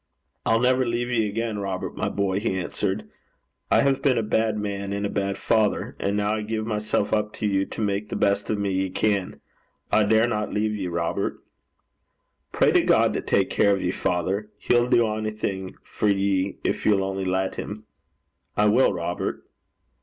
'I'll 0.47 0.59
never 0.61 0.83
leave 0.83 1.09
ye 1.11 1.29
again, 1.29 1.59
Robert, 1.59 1.95
my 1.95 2.09
boy,' 2.09 2.39
he 2.39 2.57
answered. 2.57 3.07
'I 3.69 3.81
have 3.81 4.01
been 4.01 4.17
a 4.17 4.23
bad 4.23 4.57
man, 4.57 4.93
and 4.93 5.05
a 5.05 5.09
bad 5.11 5.37
father, 5.37 5.95
and 5.99 6.17
now 6.17 6.33
I 6.33 6.41
gie 6.41 6.59
mysel' 6.61 7.07
up 7.13 7.33
to 7.33 7.45
you 7.45 7.67
to 7.67 7.81
mak 7.81 8.07
the 8.07 8.15
best 8.15 8.49
o' 8.49 8.55
me 8.55 8.71
ye 8.71 8.89
can. 8.89 9.39
I 9.91 10.03
daurna 10.05 10.47
leave 10.51 10.75
ye, 10.75 10.87
Robert.' 10.87 11.43
'Pray 12.51 12.71
to 12.71 12.81
God 12.81 13.13
to 13.13 13.21
tak 13.21 13.51
care 13.51 13.73
o' 13.75 13.79
ye, 13.79 13.91
father. 13.91 14.49
He'll 14.57 14.87
do 14.89 15.05
a'thing 15.05 15.75
for 15.83 16.07
ye, 16.07 16.57
gin 16.65 16.75
ye'll 16.83 17.03
only 17.03 17.23
lat 17.25 17.53
him.' 17.53 17.83
'I 18.57 18.65
will, 18.69 18.93
Robert.' 18.93 19.43